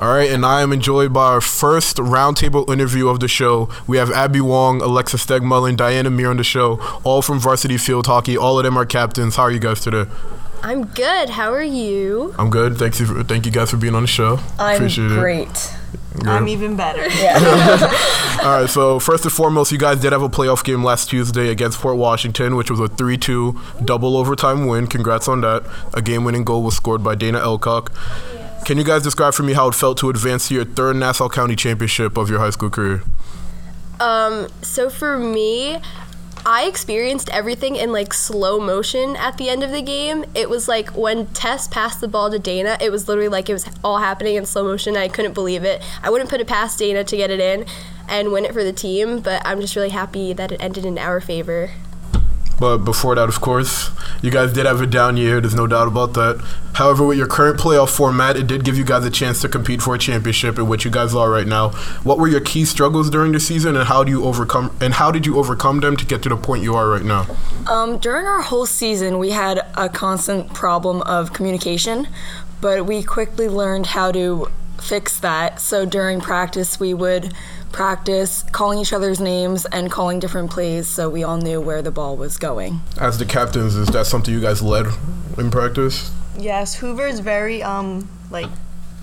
All 0.00 0.10
right, 0.10 0.30
and 0.30 0.46
I 0.46 0.62
am 0.62 0.72
enjoyed 0.72 1.12
by 1.12 1.26
our 1.26 1.40
first 1.40 1.96
roundtable 1.96 2.70
interview 2.72 3.08
of 3.08 3.18
the 3.18 3.26
show. 3.26 3.68
We 3.88 3.96
have 3.96 4.12
Abby 4.12 4.40
Wong, 4.40 4.80
Alexa 4.80 5.16
Stegmuller, 5.16 5.76
Diana 5.76 6.08
Mir 6.08 6.30
on 6.30 6.36
the 6.36 6.44
show, 6.44 6.78
all 7.02 7.20
from 7.20 7.40
Varsity 7.40 7.78
Field 7.78 8.06
Hockey. 8.06 8.36
All 8.36 8.58
of 8.60 8.64
them 8.64 8.76
are 8.76 8.86
captains. 8.86 9.34
How 9.34 9.42
are 9.44 9.50
you 9.50 9.58
guys 9.58 9.80
today? 9.80 10.04
I'm 10.62 10.86
good. 10.86 11.30
How 11.30 11.52
are 11.52 11.62
you? 11.62 12.32
I'm 12.38 12.48
good. 12.48 12.76
Thank 12.76 13.00
you. 13.00 13.06
For, 13.06 13.24
thank 13.24 13.44
you 13.44 13.50
guys 13.52 13.70
for 13.70 13.76
being 13.76 13.94
on 13.96 14.02
the 14.02 14.08
show. 14.08 14.38
I'm 14.58 14.76
Appreciate 14.76 15.08
great. 15.08 15.48
It. 15.48 15.74
Good. 16.14 16.26
I'm 16.28 16.48
even 16.48 16.76
better. 16.76 17.06
Yeah. 17.18 18.38
All 18.42 18.60
right. 18.60 18.70
So 18.70 19.00
first 19.00 19.24
and 19.24 19.32
foremost, 19.32 19.72
you 19.72 19.78
guys 19.78 20.00
did 20.00 20.12
have 20.12 20.22
a 20.22 20.28
playoff 20.28 20.62
game 20.64 20.84
last 20.84 21.10
Tuesday 21.10 21.48
against 21.50 21.80
Port 21.80 21.96
Washington, 21.96 22.54
which 22.56 22.70
was 22.70 22.78
a 22.80 22.86
3-2 22.88 23.84
double 23.84 24.16
overtime 24.16 24.66
win. 24.66 24.86
Congrats 24.86 25.26
on 25.28 25.40
that. 25.40 25.64
A 25.94 26.02
game-winning 26.02 26.44
goal 26.44 26.62
was 26.62 26.76
scored 26.76 27.02
by 27.02 27.14
Dana 27.16 27.38
Elcock. 27.40 27.90
Can 28.64 28.76
you 28.76 28.84
guys 28.84 29.02
describe 29.02 29.34
for 29.34 29.42
me 29.42 29.54
how 29.54 29.68
it 29.68 29.74
felt 29.74 29.98
to 29.98 30.10
advance 30.10 30.48
to 30.48 30.54
your 30.54 30.64
third 30.64 30.96
Nassau 30.96 31.28
County 31.28 31.56
championship 31.56 32.16
of 32.16 32.28
your 32.28 32.38
high 32.38 32.50
school 32.50 32.70
career? 32.70 33.02
Um, 34.00 34.48
so 34.62 34.90
for 34.90 35.18
me, 35.18 35.78
I 36.46 36.66
experienced 36.66 37.28
everything 37.30 37.76
in 37.76 37.92
like 37.92 38.14
slow 38.14 38.60
motion 38.60 39.16
at 39.16 39.38
the 39.38 39.48
end 39.48 39.62
of 39.62 39.70
the 39.70 39.82
game. 39.82 40.24
It 40.34 40.48
was 40.48 40.68
like 40.68 40.96
when 40.96 41.26
Tess 41.28 41.68
passed 41.68 42.00
the 42.00 42.08
ball 42.08 42.30
to 42.30 42.38
Dana, 42.38 42.76
it 42.80 42.90
was 42.90 43.08
literally 43.08 43.28
like 43.28 43.48
it 43.48 43.52
was 43.52 43.66
all 43.82 43.98
happening 43.98 44.36
in 44.36 44.46
slow 44.46 44.64
motion. 44.64 44.96
I 44.96 45.08
couldn't 45.08 45.34
believe 45.34 45.64
it. 45.64 45.82
I 46.02 46.10
wouldn't 46.10 46.30
put 46.30 46.40
it 46.40 46.46
past 46.46 46.78
Dana 46.78 47.04
to 47.04 47.16
get 47.16 47.30
it 47.30 47.40
in 47.40 47.66
and 48.08 48.32
win 48.32 48.44
it 48.44 48.52
for 48.52 48.64
the 48.64 48.72
team, 48.72 49.20
but 49.20 49.42
I'm 49.44 49.60
just 49.60 49.76
really 49.76 49.90
happy 49.90 50.32
that 50.32 50.52
it 50.52 50.62
ended 50.62 50.84
in 50.84 50.96
our 50.98 51.20
favor. 51.20 51.70
But 52.58 52.78
before 52.78 53.14
that, 53.14 53.28
of 53.28 53.40
course, 53.40 53.90
you 54.20 54.30
guys 54.30 54.52
did 54.52 54.66
have 54.66 54.80
a 54.80 54.86
down 54.86 55.16
year. 55.16 55.40
There's 55.40 55.54
no 55.54 55.66
doubt 55.66 55.86
about 55.86 56.14
that. 56.14 56.44
However, 56.74 57.04
with 57.04 57.16
your 57.16 57.26
current 57.26 57.58
playoff 57.58 57.88
format, 57.88 58.36
it 58.36 58.46
did 58.46 58.64
give 58.64 58.76
you 58.76 58.84
guys 58.84 59.04
a 59.04 59.10
chance 59.10 59.40
to 59.42 59.48
compete 59.48 59.80
for 59.80 59.94
a 59.94 59.98
championship, 59.98 60.58
in 60.58 60.68
which 60.68 60.84
you 60.84 60.90
guys 60.90 61.14
are 61.14 61.30
right 61.30 61.46
now. 61.46 61.70
What 62.02 62.18
were 62.18 62.28
your 62.28 62.40
key 62.40 62.64
struggles 62.64 63.10
during 63.10 63.32
the 63.32 63.40
season, 63.40 63.76
and 63.76 63.86
how 63.86 64.02
do 64.02 64.10
you 64.10 64.24
overcome? 64.24 64.76
And 64.80 64.94
how 64.94 65.12
did 65.12 65.24
you 65.24 65.38
overcome 65.38 65.80
them 65.80 65.96
to 65.96 66.04
get 66.04 66.22
to 66.22 66.28
the 66.28 66.36
point 66.36 66.62
you 66.62 66.74
are 66.74 66.88
right 66.88 67.04
now? 67.04 67.26
Um, 67.68 67.98
during 67.98 68.26
our 68.26 68.42
whole 68.42 68.66
season, 68.66 69.18
we 69.18 69.30
had 69.30 69.64
a 69.76 69.88
constant 69.88 70.52
problem 70.52 71.02
of 71.02 71.32
communication, 71.32 72.08
but 72.60 72.86
we 72.86 73.02
quickly 73.02 73.48
learned 73.48 73.86
how 73.86 74.10
to 74.12 74.48
fix 74.80 75.18
that. 75.20 75.60
So 75.60 75.84
during 75.84 76.20
practice, 76.20 76.78
we 76.78 76.94
would 76.94 77.34
practice 77.72 78.44
calling 78.52 78.78
each 78.78 78.92
other's 78.92 79.20
names 79.20 79.66
and 79.66 79.90
calling 79.90 80.18
different 80.18 80.50
plays 80.50 80.86
so 80.86 81.08
we 81.08 81.22
all 81.22 81.36
knew 81.36 81.60
where 81.60 81.82
the 81.82 81.90
ball 81.90 82.16
was 82.16 82.38
going. 82.38 82.80
As 83.00 83.18
the 83.18 83.24
captains, 83.24 83.74
is 83.74 83.88
that 83.88 84.06
something 84.06 84.32
you 84.32 84.40
guys 84.40 84.62
led 84.62 84.86
in 85.36 85.50
practice? 85.50 86.10
Yes, 86.38 86.76
Hoover 86.76 87.06
is 87.06 87.20
very 87.20 87.62
um 87.62 88.08
like 88.30 88.48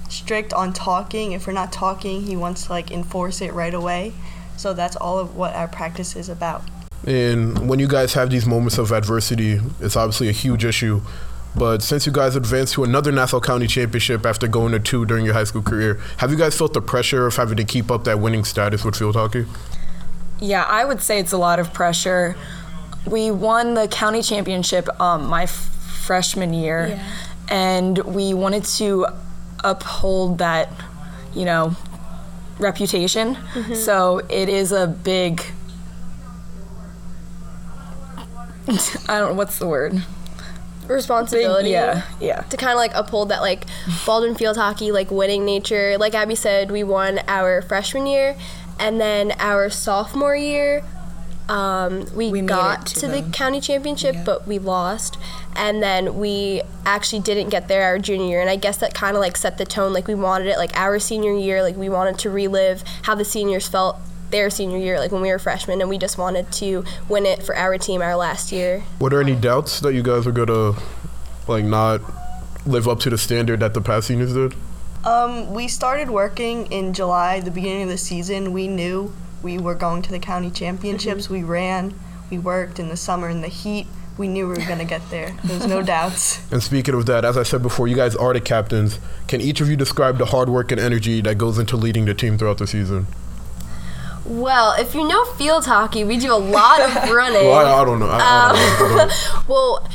strict 0.09 0.53
on 0.53 0.73
talking. 0.73 1.31
If 1.31 1.47
we're 1.47 1.53
not 1.53 1.71
talking, 1.71 2.21
he 2.23 2.35
wants 2.35 2.65
to 2.65 2.71
like 2.71 2.91
enforce 2.91 3.41
it 3.41 3.53
right 3.53 3.73
away. 3.73 4.13
So 4.57 4.73
that's 4.73 4.95
all 4.95 5.19
of 5.19 5.35
what 5.35 5.53
our 5.53 5.67
practice 5.67 6.15
is 6.15 6.29
about. 6.29 6.63
And 7.05 7.69
when 7.69 7.79
you 7.79 7.87
guys 7.87 8.13
have 8.13 8.29
these 8.29 8.45
moments 8.45 8.77
of 8.77 8.91
adversity, 8.91 9.59
it's 9.79 9.95
obviously 9.95 10.29
a 10.29 10.31
huge 10.31 10.65
issue. 10.65 11.01
But 11.57 11.81
since 11.81 12.05
you 12.05 12.11
guys 12.11 12.35
advanced 12.35 12.73
to 12.73 12.83
another 12.83 13.11
Nassau 13.11 13.39
County 13.39 13.67
championship 13.67 14.25
after 14.25 14.47
going 14.47 14.73
to 14.73 14.79
two 14.79 15.05
during 15.05 15.23
your 15.23 15.33
high 15.33 15.45
school 15.45 15.61
career, 15.61 15.99
have 16.17 16.29
you 16.31 16.37
guys 16.37 16.57
felt 16.57 16.73
the 16.73 16.81
pressure 16.81 17.25
of 17.27 17.35
having 17.35 17.55
to 17.57 17.63
keep 17.63 17.89
up 17.89 18.03
that 18.03 18.19
winning 18.19 18.43
status 18.43 18.83
with 18.83 18.95
field 18.97 19.15
hockey? 19.15 19.45
Yeah, 20.39 20.63
I 20.63 20.83
would 20.83 21.01
say 21.01 21.19
it's 21.19 21.31
a 21.31 21.37
lot 21.37 21.59
of 21.59 21.73
pressure. 21.73 22.35
We 23.07 23.31
won 23.31 23.73
the 23.73 23.87
county 23.87 24.21
championship 24.21 24.89
um, 24.99 25.27
my 25.27 25.43
f- 25.43 25.51
freshman 26.05 26.53
year, 26.53 26.87
Yeah. 26.89 27.03
and 27.49 27.97
we 27.99 28.33
wanted 28.33 28.65
to 28.65 29.05
uphold 29.63 30.39
that, 30.39 30.69
you 31.33 31.45
know, 31.45 31.75
reputation. 32.59 33.37
So 33.75 34.19
it 34.29 34.49
is 34.49 34.71
a 34.73 34.87
big. 34.87 35.41
I 39.07 39.19
don't 39.19 39.29
know 39.29 39.33
what's 39.35 39.57
the 39.59 39.67
word. 39.67 40.03
Big, 40.87 40.95
Responsibility. 40.95 41.69
yeah, 41.69 42.03
yeah. 42.19 42.41
to 42.41 42.57
kind 42.57 42.71
of 42.71 42.77
like 42.77 42.91
uphold 42.93 43.29
that 43.29 43.41
like 43.41 43.65
Baldwin 44.05 44.35
field 44.35 44.57
hockey 44.57 44.91
like 44.91 45.11
winning 45.11 45.45
nature. 45.45 45.97
Like 45.97 46.13
Abby 46.15 46.35
said, 46.35 46.71
we 46.71 46.83
won 46.83 47.19
our 47.27 47.61
freshman 47.61 48.05
year, 48.07 48.35
and 48.79 48.99
then 48.99 49.33
our 49.39 49.69
sophomore 49.69 50.35
year, 50.35 50.83
um, 51.47 52.05
we, 52.15 52.31
We 52.31 52.41
got 52.41 52.87
to, 52.87 52.95
to 53.01 53.07
the 53.07 53.21
the- 53.21 53.31
county 53.31 53.61
championship, 53.61 54.15
Yeah. 54.15 54.23
but 54.23 54.47
we 54.47 54.57
lost. 54.59 55.17
And 55.55 55.81
then 55.81 56.17
we 56.17 56.61
actually 56.85 57.21
didn't 57.21 57.49
get 57.49 57.67
there 57.67 57.83
our 57.83 57.97
junior 57.99 58.25
year, 58.27 58.41
and 58.41 58.49
I 58.49 58.55
guess 58.55 58.77
that 58.77 58.93
kind 58.93 59.15
of 59.15 59.21
like 59.21 59.37
set 59.37 59.57
the 59.57 59.65
tone. 59.65 59.93
Like 59.93 60.07
we 60.07 60.15
wanted 60.15 60.47
it 60.47 60.57
like 60.57 60.75
our 60.75 60.99
senior 60.99 61.33
year, 61.33 61.61
like 61.61 61.77
we 61.77 61.87
wanted 61.87 62.17
to 62.19 62.29
relive 62.29 62.83
how 63.03 63.15
the 63.15 63.23
seniors 63.25 63.67
felt 63.67 63.97
their 64.35 64.49
senior 64.49 64.77
year, 64.77 64.99
like 64.99 65.13
when 65.13 65.21
we 65.21 65.31
were 65.31 65.39
freshmen, 65.39 65.79
and 65.79 65.89
we 65.89 65.97
just 65.97 66.17
wanted 66.17 66.51
to 66.51 66.83
win 67.07 67.25
it 67.25 67.41
for 67.41 67.55
our 67.55 67.77
team 67.77 68.01
our 68.01 68.17
last 68.17 68.51
year. 68.51 68.83
Were 68.99 69.09
there 69.09 69.21
any 69.21 69.33
doubts 69.33 69.79
that 69.79 69.93
you 69.93 70.03
guys 70.03 70.25
were 70.25 70.33
gonna 70.33 70.77
like 71.47 71.63
not 71.63 72.01
live 72.65 72.85
up 72.89 72.99
to 72.99 73.09
the 73.09 73.17
standard 73.17 73.61
that 73.61 73.73
the 73.73 73.79
past 73.79 74.07
seniors 74.07 74.33
did? 74.33 74.53
Um, 75.05 75.53
we 75.53 75.69
started 75.69 76.09
working 76.09 76.69
in 76.69 76.93
July, 76.93 77.39
the 77.39 77.51
beginning 77.51 77.83
of 77.83 77.89
the 77.89 77.97
season. 77.97 78.51
We 78.51 78.67
knew 78.67 79.13
we 79.41 79.57
were 79.57 79.75
going 79.75 80.01
to 80.01 80.11
the 80.11 80.19
county 80.19 80.51
championships. 80.51 81.29
We 81.29 81.43
ran, 81.43 81.93
we 82.29 82.37
worked 82.37 82.77
in 82.77 82.89
the 82.89 82.97
summer 82.97 83.29
in 83.29 83.39
the 83.39 83.47
heat. 83.47 83.87
We 84.17 84.27
knew 84.27 84.47
we 84.47 84.55
were 84.55 84.65
going 84.65 84.79
to 84.79 84.85
get 84.85 85.07
there. 85.11 85.35
There 85.43 85.57
was 85.57 85.67
no 85.67 85.81
doubts. 85.93 86.51
And 86.51 86.63
speaking 86.63 86.95
of 86.95 87.05
that, 87.05 87.23
as 87.23 87.37
I 87.37 87.43
said 87.43 87.61
before, 87.61 87.87
you 87.87 87.95
guys 87.95 88.15
are 88.15 88.33
the 88.33 88.41
captains. 88.41 88.97
Can 89.27 89.41
each 89.41 89.61
of 89.61 89.69
you 89.69 89.75
describe 89.75 90.17
the 90.17 90.25
hard 90.25 90.49
work 90.49 90.71
and 90.71 90.79
energy 90.81 91.21
that 91.21 91.37
goes 91.37 91.59
into 91.59 91.75
leading 91.77 92.05
the 92.05 92.13
team 92.13 92.37
throughout 92.37 92.57
the 92.57 92.65
season? 92.65 93.07
Well, 94.25 94.73
if 94.79 94.95
you 94.95 95.07
know 95.07 95.23
field 95.33 95.65
hockey, 95.65 96.03
we 96.03 96.17
do 96.17 96.33
a 96.33 96.35
lot 96.35 96.81
of 96.81 96.95
running. 97.11 97.45
Well, 97.45 97.65
I, 97.65 97.81
I 97.81 97.85
don't 97.85 97.99
know. 97.99 98.07
I, 98.07 98.17
I 98.17 98.51
don't 98.53 98.87
know. 98.87 98.95
Um, 98.95 98.99
Ahead. 98.99 99.45
Well, 99.47 99.87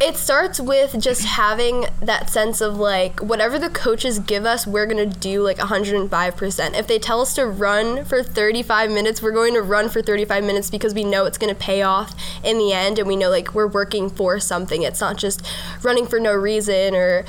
it 0.00 0.16
starts 0.16 0.60
with 0.60 1.00
just 1.00 1.24
having 1.24 1.86
that 2.00 2.28
sense 2.28 2.60
of 2.60 2.76
like 2.76 3.20
whatever 3.20 3.58
the 3.58 3.70
coaches 3.70 4.18
give 4.18 4.44
us, 4.44 4.66
we're 4.66 4.86
gonna 4.86 5.06
do 5.06 5.42
like 5.42 5.58
105%. 5.58 6.78
If 6.78 6.86
they 6.86 6.98
tell 6.98 7.20
us 7.20 7.34
to 7.34 7.46
run 7.46 8.04
for 8.04 8.22
35 8.22 8.90
minutes, 8.90 9.22
we're 9.22 9.32
going 9.32 9.54
to 9.54 9.62
run 9.62 9.88
for 9.88 10.02
35 10.02 10.44
minutes 10.44 10.70
because 10.70 10.94
we 10.94 11.04
know 11.04 11.24
it's 11.24 11.38
gonna 11.38 11.54
pay 11.54 11.82
off 11.82 12.14
in 12.44 12.58
the 12.58 12.72
end, 12.72 12.98
and 12.98 13.08
we 13.08 13.16
know 13.16 13.30
like 13.30 13.54
we're 13.54 13.66
working 13.66 14.10
for 14.10 14.38
something. 14.40 14.82
It's 14.82 15.00
not 15.00 15.16
just 15.16 15.42
running 15.82 16.06
for 16.06 16.20
no 16.20 16.32
reason 16.34 16.94
or 16.94 17.24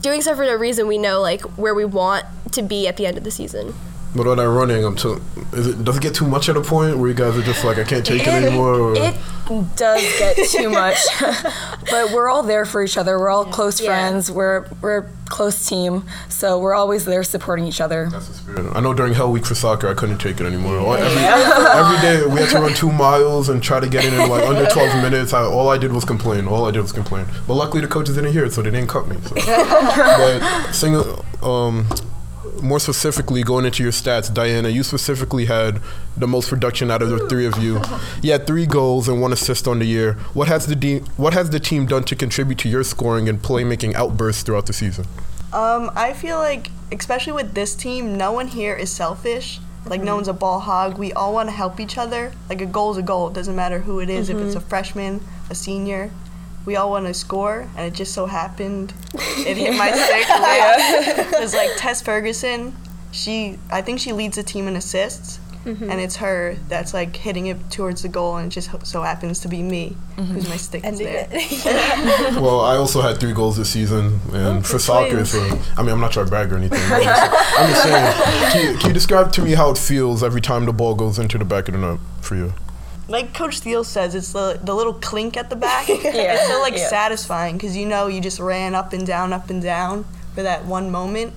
doing 0.00 0.22
stuff 0.22 0.36
for 0.36 0.44
no 0.44 0.54
reason. 0.56 0.86
We 0.86 0.98
know 0.98 1.20
like 1.20 1.42
where 1.58 1.74
we 1.74 1.84
want 1.84 2.24
to 2.52 2.62
be 2.62 2.88
at 2.88 2.96
the 2.96 3.06
end 3.06 3.18
of 3.18 3.24
the 3.24 3.30
season. 3.30 3.74
But 4.14 4.26
on 4.26 4.38
that 4.38 4.48
running, 4.48 4.84
I'm 4.84 4.96
too. 4.96 5.20
Is 5.52 5.68
it 5.68 5.84
does 5.84 5.96
it 5.98 6.02
get 6.02 6.14
too 6.16 6.26
much 6.26 6.48
at 6.48 6.56
a 6.56 6.60
point 6.60 6.98
where 6.98 7.08
you 7.08 7.14
guys 7.14 7.36
are 7.36 7.42
just 7.42 7.64
like 7.64 7.78
I 7.78 7.84
can't 7.84 8.04
take 8.04 8.22
it, 8.22 8.28
anymore? 8.28 8.74
Or? 8.74 8.94
It 8.96 9.14
does 9.76 10.02
get 10.18 10.36
too 10.48 10.68
much, 10.68 10.96
but 11.90 12.10
we're 12.12 12.28
all 12.28 12.42
there 12.42 12.64
for 12.64 12.82
each 12.82 12.96
other. 12.96 13.18
We're 13.20 13.30
all 13.30 13.44
close 13.44 13.80
Yeah. 13.80 13.86
friends. 13.88 14.28
We're 14.30 14.66
we're 14.80 14.98
a 14.98 15.06
close 15.28 15.64
team, 15.64 16.04
so 16.28 16.58
we're 16.58 16.74
always 16.74 17.04
there 17.04 17.22
supporting 17.22 17.66
each 17.66 17.80
other. 17.80 18.08
That's 18.10 18.26
the 18.26 18.34
spirit. 18.34 18.72
I 18.76 18.80
know 18.80 18.92
during 18.94 19.14
Hell 19.14 19.30
Week 19.30 19.46
for 19.46 19.54
soccer, 19.54 19.86
I 19.88 19.94
couldn't 19.94 20.18
take 20.18 20.40
it 20.40 20.44
anymore. 20.46 20.76
Every, 20.98 21.22
every 21.22 22.00
day 22.00 22.26
we 22.26 22.40
had 22.40 22.50
to 22.50 22.58
run 22.58 22.74
two 22.74 22.90
miles 22.90 23.48
and 23.48 23.62
try 23.62 23.78
to 23.78 23.88
get 23.88 24.04
it 24.04 24.12
in 24.12 24.28
like 24.28 24.44
under 24.44 24.66
12 24.70 25.02
minutes. 25.04 25.32
I, 25.32 25.42
all 25.44 25.68
I 25.68 25.78
did 25.78 25.92
was 25.92 26.04
complain. 26.04 26.48
All 26.48 26.64
I 26.66 26.72
did 26.72 26.82
was 26.82 26.90
complain. 26.92 27.26
But 27.46 27.54
luckily 27.54 27.80
the 27.80 27.88
coaches 27.88 28.16
didn't 28.16 28.32
hear 28.32 28.44
it, 28.44 28.52
so 28.52 28.60
they 28.62 28.70
didn't 28.72 28.88
cut 28.90 29.06
me. 29.06 29.16
So. 29.22 29.34
but 29.46 30.72
single, 30.72 31.24
um, 31.42 31.86
more 32.62 32.80
specifically, 32.80 33.42
going 33.42 33.64
into 33.64 33.82
your 33.82 33.92
stats, 33.92 34.32
Diana, 34.32 34.68
you 34.68 34.82
specifically 34.82 35.46
had 35.46 35.80
the 36.16 36.26
most 36.26 36.48
production 36.48 36.90
out 36.90 37.02
of 37.02 37.10
the 37.10 37.28
three 37.28 37.46
of 37.46 37.56
you. 37.58 37.80
You 38.22 38.32
had 38.32 38.46
three 38.46 38.66
goals 38.66 39.08
and 39.08 39.20
one 39.20 39.32
assist 39.32 39.66
on 39.66 39.78
the 39.78 39.86
year. 39.86 40.14
What 40.34 40.48
has 40.48 40.66
the 40.66 40.76
de- 40.76 41.00
what 41.16 41.32
has 41.32 41.50
the 41.50 41.60
team 41.60 41.86
done 41.86 42.04
to 42.04 42.14
contribute 42.16 42.58
to 42.58 42.68
your 42.68 42.84
scoring 42.84 43.28
and 43.28 43.40
playmaking 43.40 43.94
outbursts 43.94 44.42
throughout 44.42 44.66
the 44.66 44.72
season? 44.72 45.06
Um, 45.52 45.90
I 45.96 46.12
feel 46.12 46.38
like, 46.38 46.70
especially 46.92 47.32
with 47.32 47.54
this 47.54 47.74
team, 47.74 48.16
no 48.16 48.32
one 48.32 48.48
here 48.48 48.74
is 48.74 48.90
selfish. 48.90 49.60
Like, 49.86 50.02
no 50.02 50.14
one's 50.14 50.28
a 50.28 50.34
ball 50.34 50.60
hog. 50.60 50.98
We 50.98 51.12
all 51.14 51.32
want 51.32 51.48
to 51.48 51.54
help 51.54 51.80
each 51.80 51.96
other. 51.96 52.32
Like, 52.48 52.60
a 52.60 52.66
goal's 52.66 52.98
a 52.98 53.02
goal. 53.02 53.28
It 53.28 53.34
doesn't 53.34 53.56
matter 53.56 53.80
who 53.80 53.98
it 54.00 54.10
is, 54.10 54.28
if 54.28 54.36
it's 54.36 54.54
a 54.54 54.60
freshman, 54.60 55.20
a 55.48 55.54
senior. 55.54 56.10
We 56.66 56.76
all 56.76 56.90
want 56.90 57.06
to 57.06 57.14
score, 57.14 57.68
and 57.76 57.86
it 57.86 57.94
just 57.96 58.12
so 58.12 58.26
happened 58.26 58.92
it 59.14 59.56
hit 59.56 59.76
my 59.76 59.90
stick. 59.92 61.26
Because, 61.26 61.54
like, 61.54 61.70
Tess 61.76 62.02
Ferguson, 62.02 62.74
she, 63.12 63.58
I 63.70 63.82
think 63.82 64.00
she 64.00 64.12
leads 64.12 64.36
the 64.36 64.42
team 64.42 64.68
in 64.68 64.76
assists. 64.76 65.40
And 65.64 66.00
it's 66.00 66.16
her 66.16 66.56
that's 66.68 66.94
like 66.94 67.14
hitting 67.14 67.46
it 67.46 67.70
towards 67.70 68.00
the 68.00 68.08
goal, 68.08 68.36
and 68.36 68.46
it 68.46 68.54
just 68.54 68.86
so 68.86 69.02
happens 69.02 69.40
to 69.40 69.48
be 69.48 69.62
me, 69.62 69.94
mm-hmm. 70.16 70.32
who's 70.32 70.48
my 70.48 70.56
stick 70.56 70.84
is 70.86 70.98
there. 70.98 71.28
Well, 72.40 72.60
I 72.60 72.76
also 72.76 73.02
had 73.02 73.20
three 73.20 73.34
goals 73.34 73.58
this 73.58 73.68
season, 73.68 74.20
and 74.32 74.66
for 74.66 74.78
soccer, 74.78 75.24
so 75.26 75.38
I 75.76 75.82
mean, 75.82 75.90
I'm 75.90 76.00
not 76.00 76.12
trying 76.12 76.26
to 76.26 76.30
brag 76.30 76.50
or 76.50 76.56
anything. 76.56 76.80
I'm 76.80 77.02
just, 77.02 77.32
I'm 77.58 77.68
just 77.68 77.82
saying. 77.82 78.50
Can 78.52 78.72
you, 78.72 78.78
can 78.78 78.88
you 78.88 78.94
describe 78.94 79.32
to 79.32 79.42
me 79.42 79.52
how 79.52 79.70
it 79.70 79.78
feels 79.78 80.24
every 80.24 80.40
time 80.40 80.64
the 80.64 80.72
ball 80.72 80.94
goes 80.94 81.18
into 81.18 81.38
the 81.38 81.44
back 81.44 81.68
of 81.68 81.74
the 81.74 81.80
net 81.80 82.00
for 82.20 82.36
you? 82.36 82.52
Like 83.10 83.34
Coach 83.34 83.58
Steele 83.58 83.84
says, 83.84 84.14
it's 84.14 84.32
the 84.32 84.58
the 84.62 84.74
little 84.74 84.94
clink 84.94 85.36
at 85.36 85.50
the 85.50 85.56
back. 85.56 85.86
It's 85.90 86.46
so 86.48 86.60
like 86.62 86.76
Yeah. 86.76 86.88
satisfying 86.88 87.56
because 87.56 87.76
you 87.76 87.84
know 87.86 88.06
you 88.06 88.20
just 88.20 88.38
ran 88.40 88.74
up 88.74 88.92
and 88.92 89.06
down, 89.06 89.32
up 89.32 89.50
and 89.50 89.60
down 89.62 90.04
for 90.34 90.42
that 90.42 90.64
one 90.64 90.90
moment, 90.90 91.34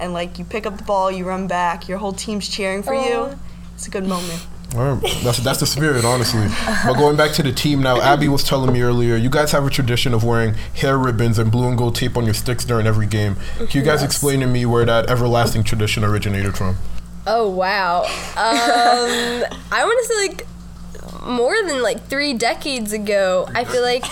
and 0.00 0.12
like 0.12 0.38
you 0.38 0.44
pick 0.44 0.64
up 0.66 0.78
the 0.78 0.84
ball, 0.84 1.10
you 1.10 1.24
run 1.26 1.46
back, 1.46 1.88
your 1.88 1.98
whole 1.98 2.12
team's 2.12 2.48
cheering 2.48 2.82
for 2.82 2.94
you. 2.94 3.36
It's 3.74 3.86
a 3.86 3.90
good 3.90 4.06
moment. 4.06 4.46
All 4.74 4.94
right. 4.94 5.02
That's 5.22 5.38
that's 5.38 5.60
the 5.60 5.66
spirit, 5.66 6.04
honestly. 6.04 6.46
But 6.84 6.94
going 6.94 7.16
back 7.16 7.32
to 7.34 7.42
the 7.42 7.52
team 7.52 7.80
now, 7.82 8.00
Abby 8.00 8.28
was 8.28 8.42
telling 8.42 8.72
me 8.72 8.82
earlier, 8.82 9.16
you 9.16 9.30
guys 9.30 9.52
have 9.52 9.64
a 9.66 9.70
tradition 9.70 10.12
of 10.14 10.24
wearing 10.24 10.54
hair 10.74 10.98
ribbons 10.98 11.38
and 11.38 11.50
blue 11.52 11.68
and 11.68 11.78
gold 11.78 11.94
tape 11.94 12.16
on 12.16 12.24
your 12.24 12.34
sticks 12.34 12.64
during 12.64 12.86
every 12.86 13.06
game. 13.06 13.36
Can 13.58 13.68
you 13.70 13.82
guys 13.82 14.02
explain 14.02 14.40
to 14.40 14.46
me 14.46 14.66
where 14.66 14.84
that 14.84 15.08
everlasting 15.08 15.62
tradition 15.64 16.04
originated 16.04 16.56
from? 16.56 16.76
Oh 17.28 17.48
wow. 17.48 18.02
Um, 18.36 19.44
I 19.72 19.84
want 19.84 20.06
to 20.06 20.14
say 20.14 20.28
like 20.28 20.46
more 21.26 21.54
than 21.66 21.82
like 21.82 22.04
three 22.06 22.32
decades 22.34 22.92
ago. 22.92 23.48
I 23.54 23.64
feel 23.64 23.82
like 23.82 24.04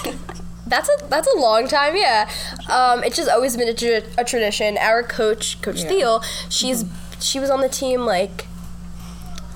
that's 0.67 0.89
a 0.89 1.07
that's 1.09 1.29
a 1.35 1.39
long 1.39 1.69
time. 1.69 1.97
Yeah. 1.97 2.29
Um, 2.71 3.05
it's 3.05 3.17
just 3.17 3.31
always 3.31 3.57
been 3.57 3.69
a, 3.69 3.75
tra- 3.75 4.03
a 4.19 4.25
tradition. 4.25 4.77
Our 4.79 5.03
coach, 5.03 5.61
Coach 5.63 5.83
Thiel, 5.85 6.23
she's 6.49 6.85
she 7.21 7.39
was 7.41 7.51
on 7.51 7.61
the 7.61 7.69
team 7.69 8.01
like. 8.07 8.47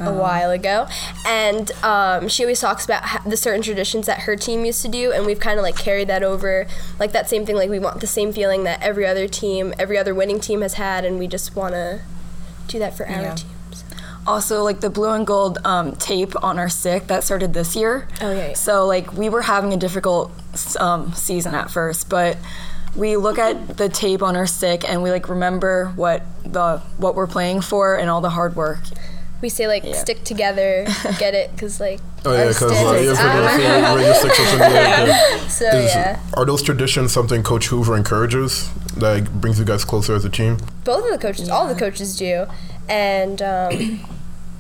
A 0.01 0.13
while 0.13 0.53
ago, 0.53 0.87
and 1.27 1.73
um, 1.83 2.29
she 2.29 2.45
always 2.45 2.61
talks 2.61 2.85
about 2.85 3.03
the 3.29 3.37
certain 3.37 3.63
traditions 3.63 4.07
that 4.07 4.21
her 4.21 4.37
team 4.37 4.65
used 4.65 4.81
to 4.83 4.89
do, 4.89 5.11
and 5.11 5.27
we've 5.27 5.41
kind 5.41 5.59
of 5.59 5.65
like 5.65 5.77
carried 5.77 6.07
that 6.07 6.23
over, 6.23 6.69
like 7.01 7.11
that 7.11 7.29
same 7.29 7.45
thing. 7.45 7.57
Like 7.57 7.69
we 7.69 7.81
want 7.81 7.99
the 8.01 8.07
same 8.07 8.33
feeling 8.33 8.63
that 8.63 8.81
every 8.81 9.05
other 9.09 9.27
team, 9.27 9.75
every 9.77 9.99
other 9.99 10.15
winning 10.15 10.39
team 10.39 10.61
has 10.61 10.75
had, 10.75 11.05
and 11.05 11.19
we 11.19 11.27
just 11.27 11.57
want 11.57 11.75
to 11.75 12.03
do 12.69 12.79
that 12.79 12.97
for 12.97 13.09
our 13.09 13.23
Yeah. 13.23 13.35
teams. 13.35 13.45
Also, 14.29 14.63
like 14.63 14.81
the 14.81 14.91
blue 14.91 15.09
and 15.11 15.27
gold 15.27 15.59
um, 15.65 15.97
tape 15.97 16.35
on 16.45 16.59
our 16.59 16.69
stick 16.69 17.07
that 17.07 17.25
started 17.25 17.55
this 17.55 17.75
year. 17.75 18.07
Oh, 18.21 18.31
yeah, 18.31 18.49
yeah. 18.49 18.53
So 18.55 18.87
like 18.87 19.13
we 19.15 19.29
were 19.31 19.43
having 19.43 19.73
a 19.73 19.77
difficult 19.77 20.31
um, 20.79 21.13
season 21.15 21.55
at 21.55 21.71
first, 21.71 22.09
but 22.11 22.37
we 22.95 23.17
look 23.17 23.39
at 23.39 23.77
the 23.79 23.89
tape 23.89 24.23
on 24.23 24.37
our 24.37 24.47
stick 24.47 24.89
and 24.89 25.03
we 25.03 25.11
like 25.11 25.29
remember 25.29 25.93
what 25.97 26.23
the 26.45 26.79
what 26.99 27.15
we're 27.15 27.27
playing 27.27 27.61
for 27.63 27.97
and 27.97 28.11
all 28.11 28.21
the 28.21 28.31
hard 28.31 28.55
work. 28.55 28.81
We 29.41 29.49
say 29.49 29.69
like 29.69 29.85
stick 29.95 30.25
together, 30.25 30.85
get 31.19 31.33
it? 31.35 31.53
Because 31.53 31.79
like 31.81 32.01
Oh 32.25 32.33
yeah, 32.33 32.49
because 32.49 32.57
stick 32.73 32.85
like, 32.87 33.01
is 33.03 33.11
if 33.13 33.25
we're 33.25 33.59
gonna 33.63 33.97
radio 33.97 34.13
sticks 34.13 34.41
up 34.41 34.53
in 34.53 34.59
the 34.59 34.67
air, 34.81 35.49
So 35.49 35.65
is- 35.69 35.95
yeah, 35.95 36.21
Are 36.35 36.45
those 36.45 36.61
traditions 36.63 37.13
something 37.13 37.43
Coach 37.43 37.67
Hoover 37.69 37.97
encourages 37.97 38.69
that 38.97 39.41
brings 39.41 39.59
you 39.59 39.65
guys 39.65 39.85
closer 39.85 40.15
as 40.15 40.25
a 40.25 40.29
team? 40.29 40.59
both 40.85 41.05
of 41.05 41.13
the 41.13 41.19
coaches, 41.19 41.49
all 41.49 41.69
the 41.69 41.79
coaches 41.79 42.17
do, 42.17 42.47
and 42.89 43.41
um, 43.43 44.01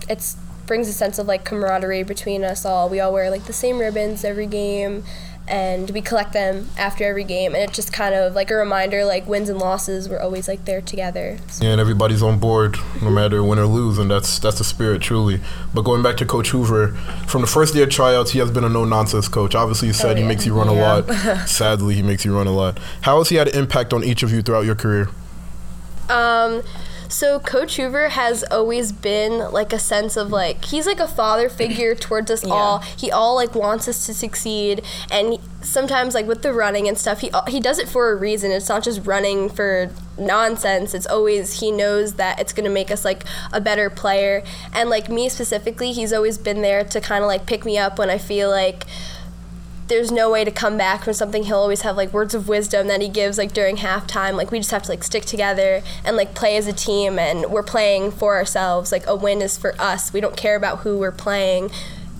it's 0.09 0.37
brings 0.67 0.87
a 0.87 0.93
sense 0.93 1.19
of 1.19 1.27
like 1.27 1.45
camaraderie 1.45 2.05
between 2.05 2.45
us 2.45 2.65
all. 2.65 2.89
We 2.89 3.01
all 3.01 3.13
wear 3.13 3.31
like 3.31 3.47
the 3.47 3.53
same 3.53 3.79
ribbons 3.79 4.25
every 4.25 4.47
game. 4.47 5.03
And 5.51 5.89
we 5.93 6.03
collect 6.03 6.35
them 6.35 6.69
after 6.77 7.05
every 7.05 7.25
game, 7.25 7.55
and 7.55 7.65
it's 7.65 7.75
just 7.75 7.91
kind 7.91 8.15
of 8.15 8.35
like 8.35 8.51
a 8.51 8.55
reminder, 8.55 9.07
like 9.07 9.27
wins 9.27 9.49
and 9.49 9.59
losses, 9.59 10.07
we're 10.07 10.21
always 10.21 10.47
like 10.47 10.67
there 10.67 10.83
together. 10.83 11.39
Yeah, 11.63 11.71
and 11.71 11.81
everybody's 11.81 12.23
on 12.23 12.39
board 12.39 12.77
no 13.01 13.09
matter 13.09 13.43
win 13.43 13.59
or 13.59 13.65
lose 13.65 13.97
and 13.97 14.11
that's 14.11 14.39
that's 14.39 14.59
the 14.59 14.65
spirit 14.65 15.01
truly 15.01 15.41
but 15.73 15.83
going 15.83 16.03
back 16.03 16.19
to 16.19 16.27
coach 16.27 16.51
hoover 16.51 16.89
from 17.27 17.41
the 17.41 17.47
first 17.47 17.73
day 17.73 17.83
of 17.83 17.89
tryouts 17.89 18.33
he 18.33 18.39
has 18.41 18.51
been 18.51 18.65
a 18.65 18.69
no 18.69 18.85
nonsense 18.85 19.27
coach 19.29 19.55
obviously 19.55 19.89
you 19.89 19.95
said 19.95 20.17
he 20.17 20.23
yeah. 20.23 20.29
makes 20.29 20.45
you 20.45 20.53
run 20.53 20.69
a 20.69 20.73
lot 20.73 21.09
sadly 21.49 21.95
he 21.95 22.03
makes 22.03 22.25
you 22.25 22.37
run 22.37 22.47
a 22.47 22.53
lot 22.53 22.79
how 23.03 23.19
has 23.19 23.29
he 23.29 23.37
had 23.37 23.49
an 23.49 23.59
impact 23.59 23.93
on 23.93 24.05
each 24.05 24.23
of 24.23 24.33
you 24.33 24.43
throughout 24.43 24.67
your 24.67 24.75
career 24.75 25.09
Um, 26.09 26.63
so 27.09 27.41
Coach 27.41 27.77
Hoover 27.77 28.11
has 28.11 28.45
always 28.51 28.93
been 28.93 29.51
like 29.53 29.73
a 29.73 29.79
sense 29.79 30.17
of 30.17 30.31
like 30.31 30.65
he's 30.67 30.87
like 30.87 31.01
a 31.01 31.09
father 31.09 31.49
figure 31.49 31.95
towards 32.07 32.31
us 32.31 32.45
all. 32.45 32.79
He 32.81 33.11
all 33.11 33.35
like 33.35 33.55
wants 33.55 33.89
us 33.89 34.07
to 34.07 34.15
succeed, 34.15 34.83
and 35.11 35.33
he- 35.35 35.41
sometimes 35.63 36.15
like 36.15 36.27
with 36.27 36.43
the 36.43 36.53
running 36.53 36.87
and 36.87 36.99
stuff, 36.99 37.21
he 37.21 37.31
he 37.49 37.61
does 37.61 37.79
it 37.79 37.89
for 37.89 38.11
a 38.11 38.17
reason. 38.17 38.51
It's 38.51 38.69
not 38.69 38.83
just 38.85 39.07
running 39.07 39.49
for 39.49 39.91
nonsense. 40.19 40.95
It's 40.95 41.07
always 41.07 41.61
he 41.61 41.71
knows 41.71 42.15
that 42.15 42.39
it's 42.41 42.53
gonna 42.53 42.71
make 42.71 42.91
us 42.91 43.05
like 43.05 43.25
a 43.53 43.61
better 43.61 43.89
player. 43.91 44.43
And 44.73 44.91
like 44.91 45.09
me 45.09 45.29
specifically, 45.29 45.93
he's 45.93 46.13
always 46.13 46.39
been 46.39 46.63
there 46.63 46.85
to 46.85 47.01
kind 47.01 47.25
of 47.25 47.29
like 47.29 47.47
pick 47.47 47.65
me 47.65 47.79
up 47.79 47.99
when 47.99 48.11
I 48.11 48.19
feel 48.19 48.51
like 48.51 48.85
there's 49.89 50.13
no 50.13 50.31
way 50.31 50.45
to 50.45 50.51
come 50.51 50.77
back 50.77 51.05
from 51.05 51.15
something. 51.15 51.45
He'll 51.45 51.59
always 51.59 51.81
have 51.83 51.97
like 51.97 52.13
words 52.13 52.35
of 52.35 52.49
wisdom 52.49 52.89
that 52.89 53.01
he 53.01 53.09
gives 53.09 53.39
like 53.39 53.53
during 53.53 53.79
halftime. 53.79 54.35
Like 54.35 54.51
we 54.51 54.59
just 54.59 54.71
have 54.71 54.83
to 54.85 54.91
like 54.91 55.03
stick 55.03 55.25
together 55.25 55.83
and 56.05 56.17
like 56.17 56.35
play 56.35 56.57
as 56.57 56.67
a 56.67 56.73
team 56.73 57.19
and 57.19 57.51
we're 57.51 57.63
playing 57.63 58.13
for 58.13 58.37
ourselves. 58.37 58.93
Like 58.93 59.07
a 59.07 59.17
win 59.17 59.43
is 59.43 59.57
for 59.57 59.75
us. 59.81 60.13
We 60.13 60.21
don't 60.21 60.37
care 60.37 60.57
about 60.57 60.81
who 60.81 60.99
we're 60.99 61.11
playing. 61.11 61.71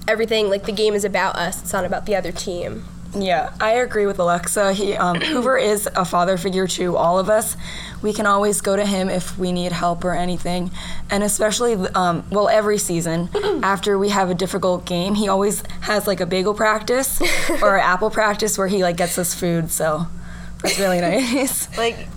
Everything 0.07 0.49
like 0.49 0.65
the 0.65 0.73
game 0.73 0.95
is 0.95 1.05
about 1.05 1.37
us. 1.37 1.63
It's 1.63 1.73
not 1.73 1.85
about 1.85 2.07
the 2.07 2.17
other 2.17 2.33
team 2.33 2.85
Yeah, 3.15 3.53
I 3.61 3.73
agree 3.73 4.07
with 4.07 4.19
Alexa. 4.19 4.73
He 4.73 4.95
um, 4.95 5.21
Hoover 5.21 5.57
is 5.57 5.89
a 5.97 6.05
father 6.05 6.37
figure 6.37 6.67
to 6.69 6.97
all 6.97 7.19
of 7.19 7.29
us. 7.31 7.57
We 8.03 8.13
can 8.13 8.27
always 8.27 8.61
go 8.61 8.77
to 8.77 8.85
him 8.85 9.09
if 9.09 9.37
we 9.39 9.51
need 9.51 9.73
help 9.73 10.05
or 10.05 10.13
anything, 10.13 10.71
and 11.11 11.23
especially 11.25 11.75
um, 11.95 12.25
well 12.31 12.49
every 12.49 12.79
season 12.79 13.29
after 13.63 13.99
we 13.99 14.11
have 14.11 14.31
a 14.31 14.35
difficult 14.35 14.85
game, 14.85 15.15
he 15.15 15.29
always 15.29 15.63
has 15.81 16.07
like 16.07 16.21
a 16.21 16.27
bagel 16.27 16.55
practice 16.55 17.21
or 17.63 17.77
an 17.77 17.83
apple 17.83 18.11
practice 18.11 18.59
where 18.59 18.69
he 18.69 18.83
like 18.83 18.97
gets 18.97 19.19
us 19.19 19.35
food. 19.35 19.71
So 19.71 20.07
that's 20.63 20.79
really 20.79 21.01
nice. 21.03 21.77
Like 21.79 22.09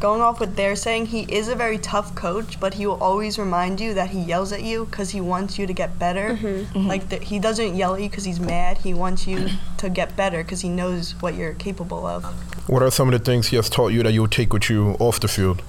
going 0.00 0.20
off 0.20 0.40
what 0.40 0.56
they're 0.56 0.76
saying, 0.76 1.06
he 1.06 1.22
is 1.22 1.48
a 1.48 1.54
very 1.54 1.78
tough 1.78 2.14
coach, 2.14 2.58
but 2.60 2.74
he 2.74 2.86
will 2.86 3.02
always 3.02 3.38
remind 3.38 3.80
you 3.80 3.94
that 3.94 4.10
he 4.10 4.20
yells 4.20 4.52
at 4.52 4.62
you 4.62 4.84
because 4.86 5.10
he 5.10 5.20
wants 5.20 5.58
you 5.58 5.66
to 5.66 5.72
get 5.72 5.98
better. 5.98 6.30
Mm-hmm. 6.36 6.46
Mm-hmm. 6.78 6.86
Like 6.88 7.08
the, 7.08 7.16
he 7.18 7.38
doesn't 7.38 7.74
yell 7.76 7.94
at 7.94 8.00
you 8.02 8.08
because 8.08 8.24
he's 8.24 8.40
mad. 8.40 8.78
He 8.78 8.94
wants 8.94 9.26
you 9.26 9.48
to 9.78 9.88
get 9.88 10.16
better 10.16 10.42
because 10.42 10.60
he 10.60 10.68
knows 10.68 11.12
what 11.20 11.34
you're 11.34 11.54
capable 11.54 12.06
of. 12.06 12.24
what 12.68 12.82
are 12.82 12.90
some 12.90 13.08
of 13.08 13.12
the 13.12 13.24
things 13.24 13.48
he 13.48 13.56
has 13.56 13.68
taught 13.68 13.88
you 13.88 14.02
that 14.02 14.12
you'll 14.12 14.28
take 14.28 14.52
with 14.52 14.70
you 14.70 14.96
off 15.00 15.18
the 15.20 15.28
field 15.28 15.62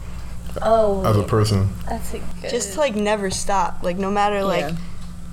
oh 0.61 1.03
as 1.03 1.17
a 1.17 1.23
person 1.23 1.69
that's 1.89 2.13
a 2.13 2.19
good 2.19 2.49
Just 2.51 2.73
to 2.73 2.79
like 2.79 2.95
never 2.95 3.31
stop. 3.31 3.81
Like 3.81 3.97
no 3.97 4.11
matter 4.11 4.43
like 4.43 4.61
Yeah. 4.69 4.75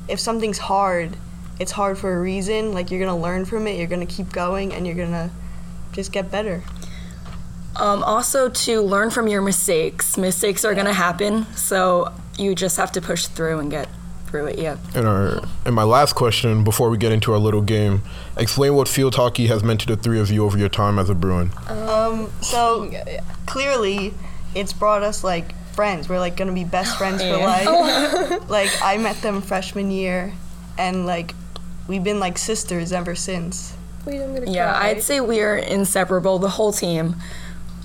if 0.09 0.19
something's 0.19 0.59
hard, 0.59 1.17
it's 1.59 1.73
hard 1.73 1.99
for 1.99 2.17
a 2.17 2.21
reason. 2.21 2.73
Like 2.73 2.91
you're 2.91 3.01
gonna 3.01 3.21
learn 3.21 3.45
from 3.45 3.67
it. 3.67 3.77
You're 3.79 3.87
gonna 3.87 4.07
keep 4.07 4.33
going, 4.33 4.73
and 4.73 4.87
you're 4.87 4.97
gonna 4.97 5.31
just 5.93 6.11
get 6.13 6.31
better. 6.31 6.63
Um, 7.77 8.03
also, 8.03 8.49
to 8.49 8.83
learn 8.83 9.11
from 9.11 9.29
your 9.29 9.43
mistakes. 9.43 10.17
Mistakes 10.17 10.65
are 10.65 10.75
gonna 10.75 10.93
happen, 10.93 11.47
so 11.55 12.13
you 12.39 12.55
just 12.55 12.77
have 12.77 12.93
to 12.93 13.01
push 13.01 13.27
through 13.27 13.59
and 13.61 13.71
get 13.71 13.89
through 14.27 14.47
it. 14.47 14.59
Yeah. 14.59 14.77
and 14.95 15.07
our 15.09 15.41
and 15.67 15.75
my 15.75 15.83
last 15.83 16.15
question 16.15 16.63
before 16.65 16.89
we 16.91 16.97
get 16.99 17.11
into 17.11 17.33
our 17.33 17.39
little 17.39 17.61
game 17.63 18.03
explain 18.37 18.75
what 18.77 18.87
field 18.87 19.17
hockey 19.17 19.49
has 19.49 19.65
meant 19.65 19.81
to 19.81 19.87
the 19.87 19.97
three 19.97 20.21
of 20.21 20.31
you 20.31 20.45
over 20.45 20.57
your 20.57 20.69
time 20.69 21.01
as 21.01 21.11
a 21.11 21.15
bruin 21.17 21.51
Um, 21.69 22.31
so 22.41 22.89
clearly, 23.47 24.15
it's 24.55 24.73
brought 24.73 25.03
us 25.03 25.25
like 25.25 25.55
friends. 25.75 26.09
We're 26.09 26.21
like 26.21 26.37
gonna 26.37 26.53
be 26.53 26.65
best 26.65 26.97
friends 26.99 27.23
for 27.23 27.37
life. 27.39 28.49
like 28.51 28.71
I 28.83 28.97
met 28.99 29.17
them 29.23 29.41
freshman 29.43 29.91
year, 29.91 30.33
and 30.79 31.07
like 31.07 31.35
we've 31.89 32.05
been 32.05 32.21
like 32.21 32.39
sisters 32.39 32.93
ever 32.93 33.15
since. 33.15 33.75
Wait, 34.07 34.21
I'm 34.23 34.33
gonna 34.35 34.51
Yeah, 34.51 34.73
cry. 34.73 34.89
I'd 34.91 35.03
say 35.03 35.21
we're 35.21 35.57
inseparable. 35.57 36.39
The 36.39 36.51
whole 36.51 36.73
team. 36.73 37.17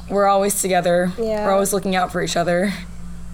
We're 0.09 0.27
always 0.27 0.61
together. 0.61 1.11
Yeah. 1.17 1.45
We're 1.45 1.53
always 1.53 1.73
looking 1.73 1.95
out 1.95 2.11
for 2.11 2.21
each 2.21 2.37
other. 2.37 2.73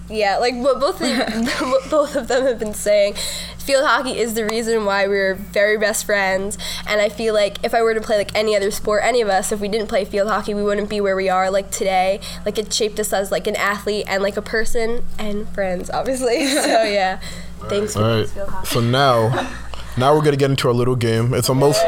Yeah, 0.10 0.38
like 0.40 0.56
what 0.56 0.80
both 0.82 1.02
of 1.02 1.90
both 1.90 2.16
of 2.18 2.28
them 2.28 2.46
have 2.46 2.60
been 2.60 2.74
saying. 2.74 3.16
Field 3.58 3.86
hockey 3.86 4.20
is 4.20 4.34
the 4.34 4.46
reason 4.46 4.84
why 4.84 5.08
we're 5.08 5.36
very 5.36 5.78
best 5.78 6.06
friends, 6.06 6.58
and 6.86 7.00
I 7.00 7.08
feel 7.08 7.34
like 7.34 7.64
if 7.64 7.74
I 7.74 7.82
were 7.82 7.94
to 7.94 8.02
play 8.02 8.18
like 8.18 8.36
any 8.36 8.54
other 8.56 8.72
sport, 8.72 9.04
any 9.06 9.22
of 9.22 9.30
us, 9.30 9.54
if 9.54 9.62
we 9.62 9.70
didn't 9.70 9.88
play 9.88 10.04
field 10.04 10.28
hockey, 10.28 10.54
we 10.54 10.64
wouldn't 10.64 10.90
be 10.90 11.00
where 11.00 11.16
we 11.16 11.30
are 11.30 11.50
like 11.50 11.72
today. 11.72 12.20
Like 12.46 12.58
it 12.58 12.74
shaped 12.74 13.00
us 13.00 13.14
as 13.14 13.32
like 13.32 13.48
an 13.48 13.56
athlete 13.56 14.06
and 14.10 14.22
like 14.22 14.36
a 14.36 14.42
person 14.42 15.04
and 15.18 15.48
friends, 15.50 15.90
obviously. 15.90 16.46
so 16.48 16.84
yeah, 16.84 17.22
thanks. 17.70 17.96
all 17.96 18.04
right 18.04 18.28
so 18.66 18.80
now 18.82 19.50
now 19.98 20.16
we're 20.16 20.24
gonna 20.24 20.38
get 20.38 20.50
into 20.50 20.68
our 20.68 20.74
little 20.74 20.96
game 20.96 21.34
it's 21.34 21.50
our 21.50 21.56
most 21.56 21.82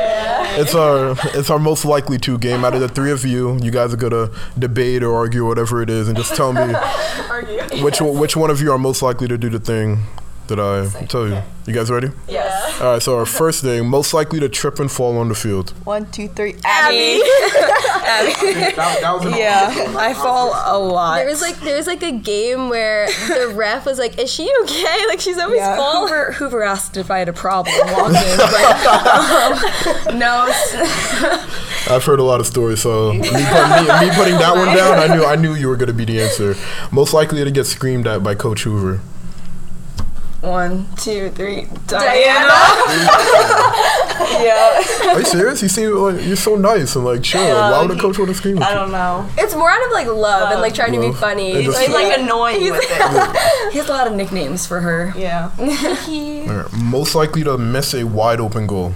it's 0.60 0.76
our 0.76 1.16
it's 1.38 1.50
our 1.50 1.60
most 1.60 1.86
likely 1.86 2.18
to 2.20 2.38
game 2.38 2.64
out 2.66 2.74
of 2.74 2.80
the 2.82 2.88
three 2.88 3.12
of 3.12 3.26
you 3.26 3.58
you 3.62 3.72
guys 3.72 3.94
are 3.94 3.98
gonna 3.98 4.30
debate 4.58 5.04
or 5.04 5.14
argue 5.16 5.46
whatever 5.46 5.82
it 5.82 5.90
is 5.90 6.08
and 6.08 6.18
just 6.18 6.36
tell 6.36 6.54
me 6.54 6.74
which 7.82 8.00
which 8.02 8.36
one 8.36 8.50
of 8.50 8.62
you 8.62 8.72
are 8.72 8.78
most 8.78 9.02
likely 9.02 9.28
to 9.28 9.38
do 9.38 9.50
the 9.50 9.60
thing 9.60 10.04
that 10.48 10.60
I 10.60 11.06
tell 11.06 11.28
you. 11.28 11.42
You 11.66 11.74
guys 11.74 11.90
ready? 11.90 12.10
Yes. 12.28 12.63
All 12.82 12.94
right. 12.94 13.02
So 13.02 13.18
our 13.18 13.26
first 13.26 13.62
thing, 13.62 13.88
most 13.88 14.14
likely 14.14 14.40
to 14.40 14.50
trip 14.50 14.80
and 14.80 14.92
fall 14.92 15.18
on 15.18 15.30
the 15.30 15.36
field. 15.36 15.72
One, 15.86 16.10
two, 16.12 16.28
three. 16.28 16.56
Abby. 16.66 17.22
that, 18.76 19.20
was 19.22 19.38
yeah, 19.38 19.94
I 19.98 20.14
fall 20.14 20.50
a 20.50 20.78
lot. 20.78 21.18
There 21.18 21.28
was 21.28 21.42
like 21.42 21.56
there 21.62 21.78
was 21.78 21.88
like 21.88 22.04
a 22.04 22.12
game 22.12 22.70
where 22.70 23.08
the 23.08 23.52
ref 23.56 23.86
was 23.86 24.00
like, 24.00 24.18
"Is 24.20 24.32
she 24.32 24.52
okay? 24.64 25.06
Like 25.08 25.20
she's 25.20 25.38
always 25.38 25.60
yeah, 25.60 25.78
falling." 25.78 26.10
Hoover, 26.10 26.32
Hoover 26.34 26.64
asked 26.64 26.98
if 26.98 27.10
I 27.12 27.20
had 27.20 27.30
a 27.30 27.34
problem 27.34 27.76
walking, 27.92 28.38
but 28.38 30.08
um, 30.12 30.20
no. 30.20 30.48
s- 30.50 31.90
I've 31.90 32.04
heard 32.06 32.20
a 32.20 32.24
lot 32.24 32.40
of 32.40 32.48
stories, 32.48 32.82
so 32.82 33.14
me, 33.14 33.20
put, 33.22 33.32
me, 33.32 33.40
me 33.40 34.16
putting 34.16 34.38
that 34.40 34.54
one 34.56 34.76
down, 34.76 35.00
I 35.00 35.14
knew 35.14 35.24
I 35.26 35.36
knew 35.36 35.54
you 35.54 35.68
were 35.68 35.76
going 35.76 35.88
to 35.88 35.94
be 35.94 36.06
the 36.06 36.22
answer. 36.22 36.56
Most 36.92 37.14
likely 37.14 37.44
to 37.44 37.52
get 37.52 37.66
screamed 37.66 38.08
at 38.08 38.24
by 38.24 38.36
Coach 38.36 38.64
Hoover. 38.64 39.02
One, 40.44 40.86
two, 40.98 41.30
three. 41.32 41.68
Diana. 41.88 42.04
yeah. 44.44 44.84
Are 45.14 45.20
you 45.20 45.26
serious? 45.26 45.62
You 45.62 45.70
seem 45.70 45.92
like 45.96 46.26
you're 46.26 46.36
so 46.36 46.56
nice 46.58 46.96
and 46.98 47.06
like 47.06 47.24
chill. 47.24 47.42
Like, 47.42 47.72
why 47.72 47.82
would 47.86 47.98
a 47.98 48.02
coach 48.02 48.18
want 48.20 48.28
to 48.30 48.36
scream 48.36 48.58
at 48.62 48.70
I 48.70 48.74
don't 48.74 48.92
know. 48.92 49.26
It's 49.38 49.56
more 49.56 49.72
out 49.72 49.86
of 49.86 49.92
like 49.94 50.08
love 50.08 50.52
and 50.52 50.60
like 50.60 50.74
trying 50.74 50.92
to 50.94 51.00
be 51.00 51.14
funny. 51.14 51.54
And 51.54 51.64
just- 51.64 51.78
Like, 51.80 51.90
like 51.90 52.20
annoying 52.20 52.62
with 52.72 52.82
it. 52.84 53.38
He 53.72 53.78
has 53.80 53.88
a 53.88 53.92
lot 53.94 54.06
of 54.08 54.14
nicknames 54.14 54.68
for 54.68 54.82
her. 54.82 55.14
Yeah. 55.16 55.50
All 55.60 55.66
right, 56.58 56.74
Most 56.74 57.16
likely 57.16 57.44
to 57.46 57.58
miss 57.58 57.94
a 57.94 58.04
wide 58.04 58.42
open 58.42 58.68
goal. 58.68 58.94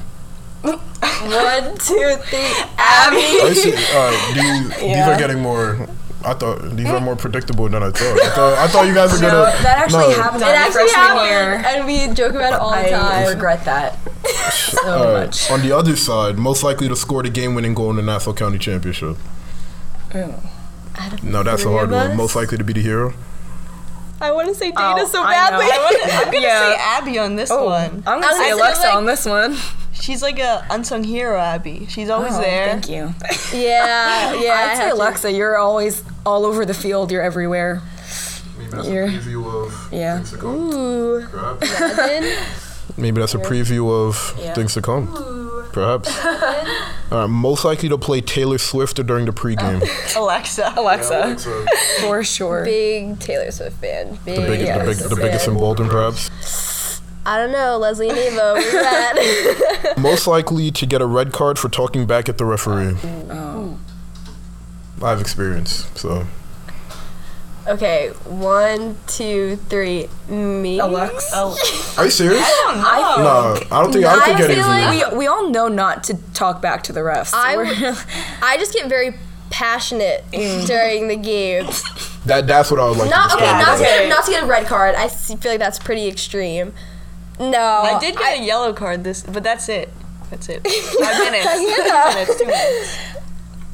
one, 0.63 1.77
two, 1.77 2.17
three. 2.27 2.51
Abby. 2.77 3.23
I 3.41 3.53
see. 3.55 3.73
All 3.95 4.11
right, 4.11 4.33
these, 4.35 4.69
these 4.81 5.07
are 5.07 5.17
getting 5.17 5.39
more. 5.39 5.87
I 6.25 6.33
thought 6.33 6.61
these 6.75 6.87
are 6.87 6.99
more 6.99 7.15
predictable 7.15 7.69
than 7.69 7.83
I 7.83 7.91
thought. 7.91 8.21
I 8.21 8.29
thought, 8.31 8.57
I 8.57 8.67
thought 8.67 8.87
you 8.87 8.93
guys 8.93 9.13
were 9.13 9.19
No, 9.21 9.29
gonna. 9.29 9.63
that 9.63 9.77
actually 9.83 10.15
no. 10.15 10.21
happened 10.21 10.41
It 10.41 10.47
actually 10.47 10.89
happened, 10.89 11.29
year. 11.29 11.63
and 11.65 11.85
we 11.85 12.13
joke 12.15 12.33
about 12.33 12.53
it 12.53 12.59
all 12.59 12.71
the 12.71 12.89
time. 12.89 13.05
I 13.05 13.27
regret 13.29 13.63
that 13.65 13.97
so 14.51 14.87
All 14.89 15.13
right, 15.13 15.25
much. 15.27 15.49
On 15.51 15.61
the 15.61 15.71
other 15.71 15.95
side, 15.95 16.37
most 16.37 16.63
likely 16.63 16.87
to 16.89 16.95
score 16.95 17.23
the 17.23 17.29
game-winning 17.29 17.73
goal 17.75 17.91
in 17.91 17.95
the 17.97 18.01
Nassau 18.01 18.33
County 18.33 18.57
Championship. 18.57 19.15
Oh. 20.15 20.43
No, 21.21 21.43
that's 21.43 21.63
a 21.63 21.69
hard 21.69 21.91
one. 21.91 22.17
Most 22.17 22.35
likely 22.35 22.57
to 22.57 22.63
be 22.63 22.73
the 22.73 22.81
hero. 22.81 23.13
I 24.19 24.31
want 24.31 24.47
to 24.47 24.55
say 24.55 24.71
Dana 24.71 24.95
Oh, 24.97 25.05
so 25.07 25.21
I 25.21 25.31
badly. 25.33 25.65
know. 25.67 26.17
I'm 26.17 26.25
gonna 26.33 26.39
Yeah. 26.41 26.71
say 26.71 26.75
Abby 26.79 27.19
on 27.19 27.35
this 27.35 27.51
oh, 27.51 27.65
one. 27.65 28.03
I'm 28.07 28.19
gonna 28.19 28.25
I'm 28.25 28.33
say 28.37 28.43
say, 28.45 28.51
Alexa 28.51 28.81
like- 28.81 28.95
on 28.95 29.05
this 29.05 29.25
one. 29.25 29.55
She's 30.01 30.21
like 30.21 30.39
a 30.39 30.65
unsung 30.69 31.03
hero, 31.03 31.39
Abby. 31.39 31.85
She's 31.89 32.09
always 32.09 32.33
Oh, 32.35 32.41
there. 32.41 32.67
Thank 32.79 32.89
you. 32.89 33.13
yeah, 33.53 34.33
yeah. 34.33 34.51
I 34.53 34.71
I'd 34.71 34.77
say 34.77 34.83
have 34.83 34.89
to. 34.91 34.95
Alexa, 34.95 35.31
you're 35.31 35.57
always 35.57 36.03
all 36.25 36.45
over 36.45 36.65
the 36.65 36.73
field. 36.73 37.11
You're 37.11 37.21
everywhere. 37.23 37.81
Maybe 38.57 38.69
that's 38.71 38.87
You're- 38.87 39.09
preview 39.09 39.45
of 39.65 39.89
Yeah. 39.91 40.15
things 40.17 40.31
to 40.31 40.37
come. 40.37 40.55
Ooh, 40.73 41.17
imagine. 41.17 42.37
Maybe 42.97 43.19
that's 43.21 43.35
a 43.35 43.39
preview 43.39 44.07
of 44.07 44.33
Yeah. 44.39 44.53
things 44.53 44.73
to 44.75 44.81
come. 44.81 45.13
Ooh. 45.15 45.63
Perhaps. 45.73 46.09
All 47.11 47.19
right, 47.19 47.27
most 47.27 47.63
likely 47.65 47.87
to 47.89 47.97
play 47.97 48.19
Taylor 48.21 48.57
Swift 48.57 49.05
during 49.05 49.25
the 49.25 49.31
pregame. 49.31 49.81
Oh. 50.15 50.23
Alexa. 50.23 50.73
Alexa, 50.75 51.35
the 51.37 51.67
for 52.01 52.23
sure. 52.23 52.63
Big 52.65 53.19
Taylor 53.19 53.51
Swift 53.51 53.77
fan. 53.79 54.17
Big, 54.25 54.37
biggest, 54.37 54.65
Taylor 54.71 54.85
the, 54.85 54.91
big, 55.01 55.09
the 55.09 55.15
biggest 55.15 55.45
fan. 55.45 55.53
in 55.53 55.59
Baldwin, 55.59 55.89
perhaps. 55.89 56.31
I 57.27 57.37
don't 57.37 57.51
know, 57.51 57.77
Leslie 57.77 58.07
and 58.07 58.17
Ava. 58.17 58.53
Where 58.53 59.21
you? 59.21 60.01
Most 60.01 60.27
likely 60.27 60.71
to 60.71 60.85
get 60.85 61.01
a 61.01 61.05
red 61.05 61.33
card 61.33 61.59
for 61.59 61.67
talking 61.67 62.05
back 62.05 62.29
at 62.29 62.37
the 62.37 62.45
referee. 62.45 62.95
Oh. 63.29 63.77
I 65.03 65.09
have 65.09 65.19
experience, 65.19 65.89
so. 65.93 66.25
okay, 67.67 68.11
one, 68.23 68.95
two, 69.07 69.57
three. 69.67 70.07
Me. 70.29 70.79
Alexa. 70.79 71.27
Oh. 71.33 71.95
Are 71.97 72.05
you 72.05 72.11
serious? 72.11 72.41
I 72.45 73.15
feel 73.15 73.23
No, 73.25 73.75
I 73.75 73.83
don't 73.83 73.91
think 73.91 74.05
I 74.05 74.13
don't 74.13 74.21
I 74.21 74.25
think 74.25 74.37
feel 74.37 74.49
any 74.49 74.61
of 74.61 74.67
like 74.67 75.11
you. 75.11 75.11
we, 75.11 75.17
we 75.17 75.27
all 75.27 75.49
know 75.49 75.67
not 75.67 76.05
to 76.05 76.13
talk 76.33 76.61
back 76.61 76.81
to 76.83 76.93
the 76.93 77.01
refs. 77.01 77.31
I 77.33 77.57
I 78.41 78.57
just 78.57 78.73
get 78.73 78.87
very 78.87 79.15
passionate 79.49 80.23
mm. 80.31 80.65
during 80.65 81.09
the 81.09 81.17
game. 81.17 81.65
That 82.25 82.47
that's 82.47 82.71
what 82.71 82.79
I 82.79 82.87
was 82.87 82.97
like 82.97 83.09
Not 83.09 83.31
to 83.31 83.35
okay, 83.37 83.45
not 83.45 83.77
to, 83.77 83.83
get, 83.83 84.09
not 84.09 84.25
to 84.25 84.31
get 84.31 84.43
a 84.43 84.45
red 84.45 84.65
card. 84.67 84.95
I 84.95 85.07
feel 85.07 85.51
like 85.51 85.59
that's 85.59 85.79
pretty 85.79 86.07
extreme. 86.07 86.73
No, 87.39 87.81
I 87.83 87.99
did 87.99 88.17
get 88.17 88.39
a 88.39 88.43
yellow 88.43 88.73
card 88.73 89.03
this, 89.03 89.23
but 89.23 89.43
that's 89.43 89.69
it. 89.69 89.89
That's 90.29 90.49
it. 90.49 90.67
Five 90.99 91.19
minutes. 91.19 91.45
Yeah. 91.45 91.85
Two 91.85 92.15
minutes. 92.15 92.39
Two 92.39 92.45
minutes. 92.45 92.97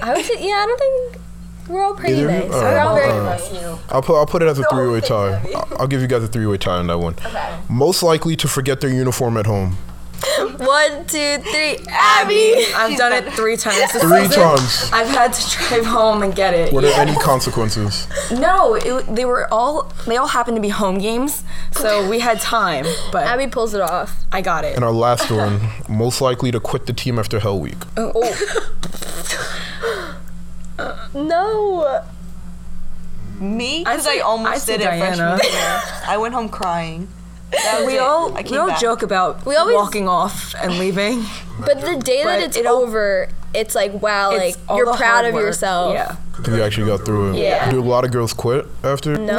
I 0.01 0.13
would 0.13 0.25
say, 0.25 0.45
yeah, 0.45 0.53
I 0.55 0.65
don't 0.65 0.79
think 0.79 1.23
we're 1.69 1.81
all 1.81 1.93
pretty 1.93 2.15
Either 2.15 2.27
nice. 2.27 2.43
Alright, 2.43 2.61
We're 2.61 2.79
all 2.79 2.95
very 2.95 3.11
alright. 3.11 3.79
I'll 3.89 4.01
put 4.01 4.17
I'll 4.17 4.25
put 4.25 4.41
it 4.41 4.47
as 4.49 4.59
a 4.59 4.63
three 4.69 4.89
way 4.89 4.99
tie. 4.99 5.41
I'll, 5.55 5.67
I'll 5.79 5.87
give 5.87 6.01
you 6.01 6.07
guys 6.07 6.23
a 6.23 6.27
three 6.27 6.45
way 6.45 6.57
tie 6.57 6.77
on 6.77 6.87
that 6.87 6.99
one. 6.99 7.13
Okay. 7.25 7.57
Most 7.69 8.03
likely 8.03 8.35
to 8.35 8.47
forget 8.47 8.81
their 8.81 8.89
uniform 8.89 9.37
at 9.37 9.45
home. 9.45 9.77
One, 10.57 11.05
two, 11.05 11.37
three. 11.39 11.77
Abby. 11.89 12.65
I've 12.75 12.97
done 12.97 13.11
it 13.13 13.31
three 13.33 13.57
times. 13.57 13.91
This 13.93 14.01
Three 14.03 14.25
season. 14.25 14.41
times. 14.43 14.89
I've 14.93 15.07
had 15.09 15.33
to 15.33 15.57
drive 15.57 15.85
home 15.85 16.23
and 16.23 16.33
get 16.35 16.53
it. 16.53 16.71
Were 16.73 16.81
there 16.81 16.99
any 16.99 17.13
consequences? 17.15 18.07
No, 18.31 18.75
it, 18.75 19.13
they 19.15 19.25
were 19.25 19.51
all 19.53 19.91
they 20.07 20.17
all 20.17 20.27
happened 20.27 20.55
to 20.57 20.61
be 20.61 20.69
home 20.69 20.97
games, 20.99 21.43
so 21.73 22.07
we 22.09 22.19
had 22.19 22.39
time. 22.39 22.85
But 23.11 23.25
Abby 23.27 23.47
pulls 23.47 23.73
it 23.73 23.81
off. 23.81 24.15
I 24.31 24.41
got 24.41 24.63
it. 24.65 24.75
And 24.75 24.83
our 24.85 24.91
last 24.91 25.29
one, 25.29 25.59
most 25.89 26.21
likely 26.21 26.51
to 26.51 26.59
quit 26.59 26.85
the 26.85 26.93
team 26.93 27.19
after 27.19 27.39
Hell 27.39 27.59
Week. 27.59 27.77
Oh, 27.97 28.11
oh. 28.15 28.69
No. 31.13 32.03
Me? 33.39 33.79
I'd 33.85 33.91
Because 33.93 34.07
I 34.07 34.13
say- 34.15 34.19
almost 34.21 34.55
I'd 34.55 34.61
say 34.61 34.77
did 34.77 34.81
it 34.81 34.85
Diana. 34.85 35.37
freshman 35.37 35.53
year. 35.53 35.81
I 36.07 36.17
went 36.17 36.33
home 36.33 36.49
crying. 36.49 37.07
That 37.63 37.79
was 37.79 37.87
We 37.87 37.95
it. 37.95 37.99
all 37.99 38.31
we 38.31 38.57
all 38.57 38.67
back. 38.67 38.79
joke 38.79 39.03
about 39.03 39.45
We 39.45 39.55
always- 39.55 39.75
walking 39.75 40.07
off 40.09 40.53
and 40.61 40.77
leaving. 40.79 41.23
But 41.59 41.81
the 41.81 41.97
day 41.97 42.23
that 42.23 42.41
it's 42.41 42.57
it 42.57 42.65
all- 42.65 42.77
over, 42.81 43.29
it's 43.53 43.75
like, 43.75 44.01
wow, 44.01 44.31
It's 44.31 44.57
like, 44.67 44.77
you're 44.77 44.91
proud 44.95 45.25
of 45.25 45.33
work. 45.35 45.43
yourself. 45.43 45.93
Yeah. 45.93 46.15
You 46.47 46.63
actually 46.63 46.87
got 46.87 47.05
through 47.05 47.33
it. 47.33 47.37
Yeah. 47.37 47.69
Do 47.69 47.79
a 47.79 47.83
lot 47.85 48.03
of 48.03 48.11
girls 48.11 48.33
quit 48.33 48.65
after? 48.83 49.15
No, 49.15 49.35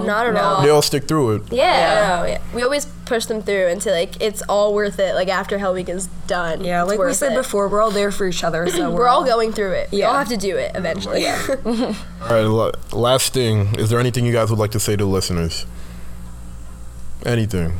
No, 0.00 0.04
not 0.06 0.26
at 0.26 0.34
no. 0.34 0.40
all. 0.40 0.62
They 0.62 0.68
all 0.68 0.82
stick 0.82 1.08
through 1.08 1.36
it. 1.36 1.42
Yeah, 1.50 2.18
no, 2.20 2.26
yeah. 2.26 2.38
We 2.54 2.62
always 2.62 2.84
push 3.06 3.24
them 3.24 3.40
through 3.42 3.68
until 3.68 3.94
like 3.94 4.20
it's 4.20 4.42
all 4.42 4.74
worth 4.74 4.98
it. 4.98 5.14
Like 5.14 5.28
after 5.28 5.56
Hell 5.56 5.72
Week 5.72 5.88
is 5.88 6.08
done. 6.26 6.62
Yeah, 6.62 6.82
it's 6.82 6.90
like 6.90 6.98
we 6.98 7.14
said 7.14 7.32
it. 7.32 7.36
before, 7.36 7.68
we're 7.68 7.80
all 7.80 7.90
there 7.90 8.12
for 8.12 8.26
each 8.28 8.44
other. 8.44 8.68
So 8.68 8.90
we're 8.96 9.08
all 9.08 9.24
going 9.24 9.52
through 9.52 9.72
it. 9.72 9.88
Yeah. 9.90 9.96
We 9.96 10.02
all 10.04 10.14
have 10.18 10.28
to 10.28 10.36
do 10.36 10.56
it 10.58 10.72
eventually. 10.74 11.26
All 11.66 11.94
right, 12.28 12.74
last 12.92 13.32
thing. 13.32 13.74
Is 13.78 13.88
there 13.88 13.98
anything 13.98 14.26
you 14.26 14.32
guys 14.32 14.50
would 14.50 14.58
like 14.58 14.72
to 14.72 14.80
say 14.80 14.94
to 14.96 15.04
listeners? 15.06 15.64
Anything? 17.26 17.72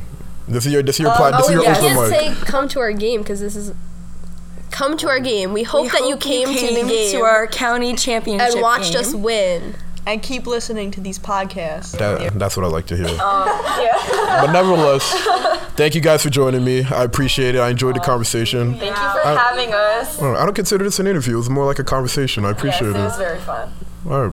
This 0.48 0.66
is 0.66 0.72
your 0.72 0.82
this 0.82 0.96
is 0.96 1.00
your 1.00 1.10
um, 1.10 1.16
plat- 1.16 1.32
this 1.38 1.46
oh, 1.46 1.48
is 1.48 1.54
your 1.54 1.62
yes. 1.62 1.78
open 1.78 2.10
can't 2.10 2.38
say 2.38 2.46
come 2.46 2.68
to 2.68 2.80
our 2.80 2.92
game 2.92 3.22
because 3.22 3.40
this 3.40 3.56
is 3.56 3.72
come 4.70 4.96
to 4.98 5.08
our 5.08 5.20
game. 5.20 5.52
We 5.52 5.62
hope 5.62 5.82
We 5.84 5.88
that 5.88 6.00
you 6.02 6.10
hope 6.12 6.20
came, 6.20 6.46
to 6.48 6.52
the 6.74 6.88
game 6.88 7.12
to 7.12 7.22
our 7.22 7.46
county 7.46 7.94
championship 7.94 8.52
and 8.54 8.60
watched 8.62 8.92
game. 8.92 9.00
us 9.00 9.14
win. 9.14 9.74
And 10.08 10.22
keep 10.22 10.46
listening 10.46 10.92
to 10.92 11.00
these 11.00 11.18
podcasts. 11.18 11.98
That, 11.98 12.38
that's 12.38 12.56
what 12.56 12.62
I 12.64 12.68
like 12.68 12.86
to 12.86 12.96
hear. 12.96 13.08
Oh, 13.08 14.38
But 14.46 14.52
nevertheless, 14.52 15.12
thank 15.74 15.96
you 15.96 16.00
guys 16.00 16.22
for 16.22 16.30
joining 16.30 16.62
me. 16.62 16.84
I 16.84 17.02
appreciate 17.02 17.56
it. 17.56 17.58
I 17.58 17.70
enjoyed 17.70 17.96
the 17.96 18.00
conversation. 18.00 18.74
Thank 18.78 18.90
you 18.90 18.94
for 18.94 19.20
having 19.36 19.74
us. 19.74 20.22
I 20.22 20.44
don't 20.44 20.54
consider 20.54 20.84
this 20.84 21.00
an 21.00 21.08
interview. 21.08 21.34
It 21.34 21.38
was 21.38 21.50
more 21.50 21.64
like 21.66 21.80
a 21.80 21.84
conversation. 21.84 22.44
I 22.44 22.50
Yes, 22.50 22.58
appreciate 22.58 22.90
it 22.90 22.96
it. 22.96 23.00
was 23.02 23.16
very 23.16 23.40
fun. 23.40 23.72
All 24.08 24.22
right. 24.26 24.32